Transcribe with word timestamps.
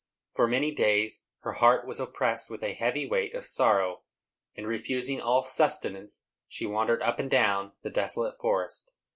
For 0.33 0.47
many 0.47 0.71
days 0.73 1.21
her 1.41 1.51
heart 1.53 1.85
was 1.85 1.99
oppressed 1.99 2.49
with 2.49 2.63
a 2.63 2.73
heavy 2.73 3.05
weight 3.05 3.35
of 3.35 3.45
sorrow; 3.45 4.01
and, 4.57 4.65
refusing 4.65 5.21
all 5.21 5.43
sustenance, 5.43 6.23
she 6.47 6.65
wandered 6.65 7.03
up 7.03 7.19
and 7.19 7.29
down 7.29 7.73
the 7.83 7.91
desolate 7.91 8.39
forest. 8.39 8.93